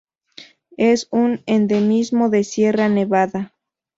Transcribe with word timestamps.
Es 0.77 1.07
un 1.11 1.43
endemismo 1.45 2.31
de 2.31 2.43
Sierra 2.43 2.89
Nevada. 2.89 3.53